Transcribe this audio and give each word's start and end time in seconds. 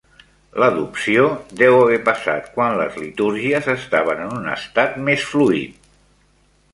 L'adopció 0.61 1.25
deu 1.59 1.75
haver 1.81 1.99
passat 2.07 2.49
quan 2.55 2.77
les 2.79 2.97
litúrgies 3.03 3.69
estaven 3.75 4.23
en 4.25 4.33
un 4.39 4.49
estat 4.55 4.97
més 5.11 5.27
fluid. 5.35 5.77